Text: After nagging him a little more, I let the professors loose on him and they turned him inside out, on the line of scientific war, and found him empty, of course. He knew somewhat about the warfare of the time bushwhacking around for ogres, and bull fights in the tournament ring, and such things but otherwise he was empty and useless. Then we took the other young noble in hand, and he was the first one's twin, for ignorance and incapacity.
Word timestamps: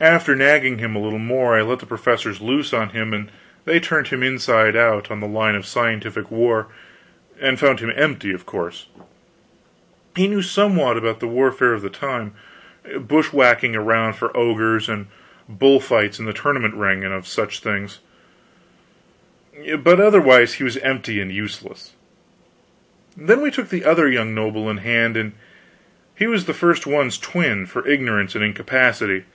After 0.00 0.34
nagging 0.34 0.78
him 0.78 0.96
a 0.96 0.98
little 0.98 1.20
more, 1.20 1.56
I 1.56 1.62
let 1.62 1.78
the 1.78 1.86
professors 1.86 2.40
loose 2.40 2.72
on 2.72 2.88
him 2.88 3.14
and 3.14 3.30
they 3.64 3.78
turned 3.78 4.08
him 4.08 4.24
inside 4.24 4.74
out, 4.74 5.08
on 5.08 5.20
the 5.20 5.26
line 5.28 5.54
of 5.54 5.64
scientific 5.64 6.32
war, 6.32 6.66
and 7.40 7.60
found 7.60 7.78
him 7.78 7.92
empty, 7.94 8.32
of 8.32 8.44
course. 8.44 8.88
He 10.16 10.26
knew 10.26 10.42
somewhat 10.42 10.96
about 10.96 11.20
the 11.20 11.28
warfare 11.28 11.72
of 11.74 11.80
the 11.82 11.90
time 11.90 12.34
bushwhacking 12.98 13.76
around 13.76 14.14
for 14.14 14.36
ogres, 14.36 14.88
and 14.88 15.06
bull 15.48 15.78
fights 15.78 16.18
in 16.18 16.24
the 16.24 16.32
tournament 16.32 16.74
ring, 16.74 17.04
and 17.04 17.24
such 17.24 17.60
things 17.60 18.00
but 19.78 20.00
otherwise 20.00 20.54
he 20.54 20.64
was 20.64 20.76
empty 20.78 21.20
and 21.20 21.30
useless. 21.30 21.92
Then 23.16 23.40
we 23.42 23.52
took 23.52 23.68
the 23.68 23.84
other 23.84 24.08
young 24.10 24.34
noble 24.34 24.68
in 24.68 24.78
hand, 24.78 25.16
and 25.16 25.34
he 26.16 26.26
was 26.26 26.46
the 26.46 26.52
first 26.52 26.84
one's 26.84 27.16
twin, 27.16 27.64
for 27.64 27.86
ignorance 27.86 28.34
and 28.34 28.42
incapacity. 28.42 29.26